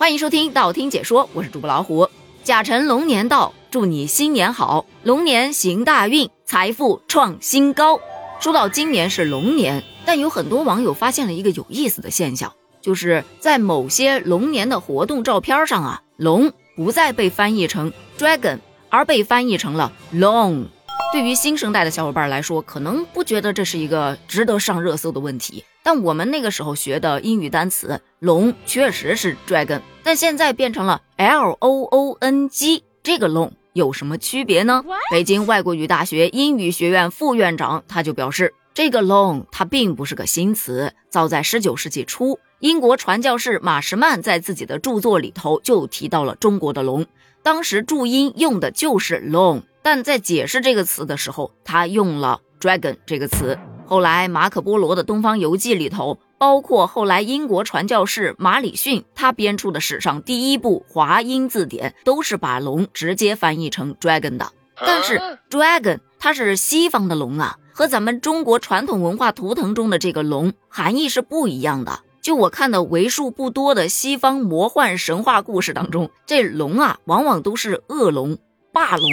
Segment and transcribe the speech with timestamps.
[0.00, 2.08] 欢迎收听道听解说，我是主播老虎。
[2.42, 8.00] 甲辰龙年到，祝你新年好，龙年行大运，财富创新高。
[8.40, 20.64] 说到今年是龙年，但有很多网友发现了一个有意思的现象，就是在某些龙年的活动照片上啊，龙不再被翻译成 dragon，而被翻译成了 long。
[21.12, 25.64] 对于新生代的小伙伴来说，可能不觉得这是一个值得上热搜的问题。
[25.82, 34.84] 但我们那个时候学的英语单词“龙”确实是 dragon，但现在变成了 l o o n g，这个 long 有什么区别呢？
[35.10, 47.04] 北京外国语大学英语学院副院长他就表示，这个 long 它并不是个新词，早在十九世纪初，英国传教士马什曼在自己的著作里头就提到了中国的龙，
[47.42, 49.62] 当时注音用的就是 long。
[49.82, 53.58] 但在解释这个词的时候，他用了 dragon 这个词。
[53.86, 64.52] 后来马可波罗的《东方游记》里头，包括后来英国传教士马里逊他编出的史上第一部华英字典，都是把龙直接翻译成 dragon 的。
[64.76, 65.20] 但是
[65.50, 72.00] dragon 它是西方的龙啊，和咱们中国传统文化图腾中的这个龙含义是不一样的。
[72.22, 78.38] 就我看的为数不多的西方魔幻神话故事当中，这龙啊，往往都是恶龙。
[78.72, 79.08] 霸龙，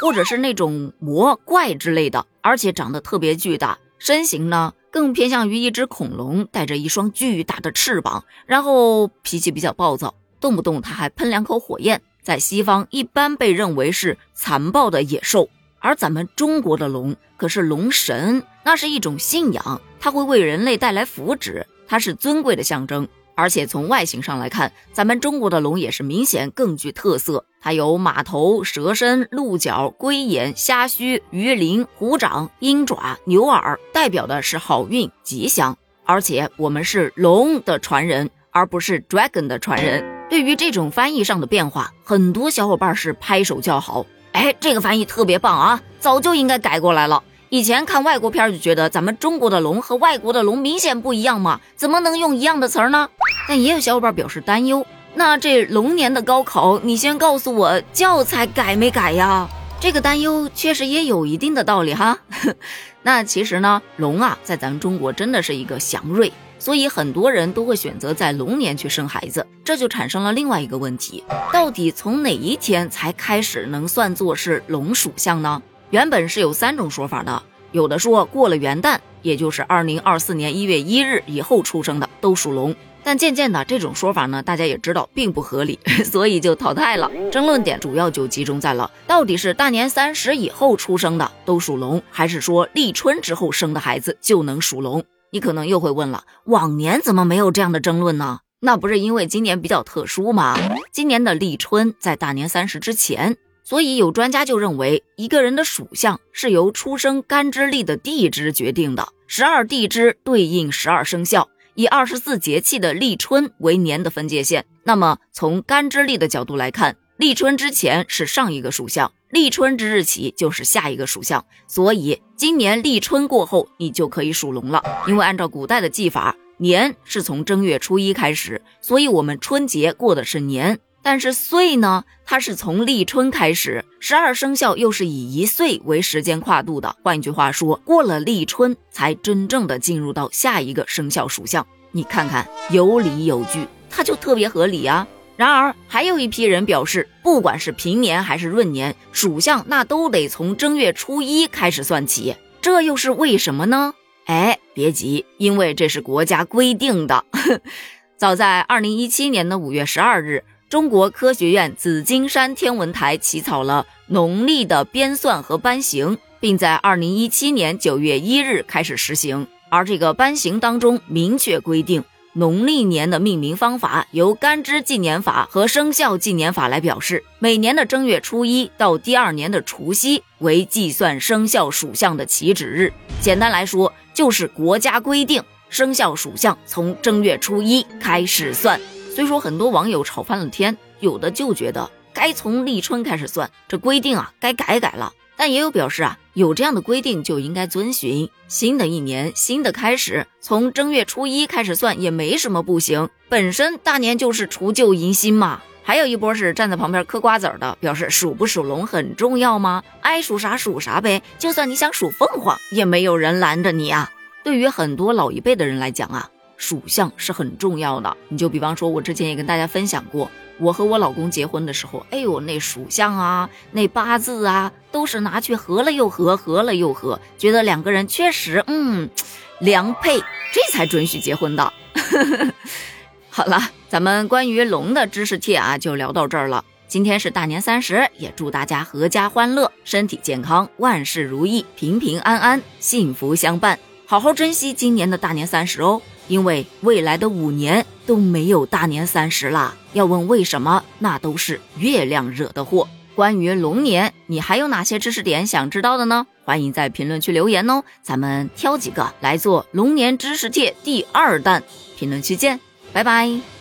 [0.00, 12.00] 或者是那种魔怪之类的，而且长得特别巨大，身形呢更偏向于一只恐龙，带着一双巨大的翅膀，然后脾气比较暴躁，动不动它还喷两口火焰。
[12.22, 15.48] 在西方一般被认为是残暴的野兽，
[15.80, 23.08] 而咱们中国的龙可是龙神，那是一种信仰，它会为人类带来福祉，它是尊贵的象征。
[23.42, 27.44] 而且从外形上来看，咱们中国的龙也是明显更具特色。
[27.60, 35.76] 它有马头、蛇身、鹿角、龟眼、虾须、鱼鳞、虎掌、鹰爪、牛耳，代表的是好运吉祥。
[36.04, 40.04] 而且我们是龙的传人，而不是 dragon 的传人。
[40.30, 44.06] 对于这种翻译上的变化，很多小伙伴是拍手叫好。
[44.30, 47.24] 哎，这个翻译特别棒啊，早就应该改过来了。
[47.48, 53.10] 以前看外国片就觉得咱们中国的龙和外国的龙明显不一样嘛，怎么能用一样的词儿呢？
[53.48, 54.86] 但也有小伙伴表示担忧。
[55.14, 59.48] 那这龙年的高考，你先告诉我教材改没改呀？
[59.80, 62.18] 这个担忧确实也有一定的道理哈。
[63.02, 69.44] 那其实呢，龙啊，在咱们中国真的是一个祥瑞，所以很多人都会选择在龙年去生孩子。
[69.64, 75.60] 这就产生了另外一个问题：到底从哪一天才开始能算作是龙属相呢？
[75.90, 77.42] 原本是有三种说法的，
[77.72, 82.74] 有的说过了元旦，也就是二零二四年一月一日以后出生的都属龙。
[83.04, 87.10] 但渐渐的，这种说法呢，大家也知道并不合理， 所以就淘汰了。
[87.32, 95.02] 争论点主要就集中在了，到底是大年三十以后出生的都属龙，还是说立春之后生的孩子就能属龙？
[95.32, 98.40] 你可能又会问了，往年怎么没有这样的争论呢？
[98.60, 100.56] 那不是因为今年比较特殊吗？
[100.92, 111.48] 今年的立春在大年三十之前，所以有专家就认为，一个人的属相是由出生干支历的地支决定的，十二地支对应十二生肖。
[111.74, 121.46] 以二十四节气的立春为年的分界线，那么从干支历的角度来看，立春之前是上一个属相，立春之日起就是下一个属相。
[121.66, 124.82] 所以今年立春过后，你就可以属龙了。
[125.06, 130.78] 因为按照古代的记法，年是从正月初一开始，所以我们春节过的是年。
[131.02, 136.94] 但是岁呢，它是从立春开始，十二生肖又是以一岁为时间跨度的。
[137.02, 141.66] 换句话说，过了立春才真正的进入到下一个生肖属相。
[141.90, 145.06] 你看看有理有据，它就特别合理啊。
[145.36, 152.36] 然而还有一批人表示，不管是平年还是闰年，属相那都得从正月初一开始算起。
[152.60, 153.94] 这又是为什么呢？
[154.26, 157.24] 哎，别急，因为这是国家规定的。
[158.16, 160.44] 早在二零一七年的五月十二日。
[160.72, 169.46] 中国科学院紫金山天文台起草了农历的编算和颁行，并在二零一七年九月一日开始实行。
[169.68, 172.02] 而这个颁行当中明确规定，
[172.32, 177.22] 农历年的命名方法由干支纪年法和生肖纪年法来表示。
[177.38, 182.90] 每年的正月初一到第二年的除夕为计算生肖属相的起止日。
[183.20, 188.80] 简单来说，就是国家规定生肖属相从正月初一开始算。
[189.14, 195.12] 虽说很多网友吵翻了天，有的就觉得该从立春开始算，这规定啊该改改了。
[195.36, 198.30] 但也有表示啊，有这样的规定就应该遵循。
[198.48, 203.10] 新的一年新的开始，从正月初一开始算也没什么不行。
[203.28, 205.60] 本身大年就是除旧迎新嘛。
[205.82, 209.82] 还有一波是站在旁边嗑瓜子的，表示属不属龙很重要吗？
[210.00, 214.10] 爱属啥属啥呗，就算你想属凤凰，也没有人拦着你啊。
[214.42, 216.30] 对于很多老一辈的人来讲啊。
[216.62, 218.16] 属相是很重要的。
[218.28, 220.30] 你就比方说，我之前也跟大家分享过，
[220.60, 229.10] 我和我老公结婚的时候，哎呦，那属相啊，那八字啊，都是拿去合了又合，合了又合，觉得两个人确实，嗯，
[229.58, 230.20] 良配，
[230.52, 231.72] 这才准许结婚的。
[233.28, 236.64] 好了，咱们关于龙的知识帖啊，就聊到这儿了。
[236.86, 243.80] 今天是大年三十，也祝大家阖家欢乐，身体健康，万事如意，平平安安，幸福相伴。
[244.06, 246.02] 好好珍惜今年的大年三十哦，
[246.32, 249.74] 因为未来的五年都没有大年三十啦。
[249.92, 252.88] 要问为什么，那都是月亮惹的祸。
[253.14, 256.26] 关于龙年，你还有哪些知识点想知道的呢？
[256.46, 261.62] 欢迎在评论区留言哦，咱们挑几个来做龙年知识帖第二弹。
[261.98, 262.58] 评论区见，
[262.94, 263.51] 拜拜。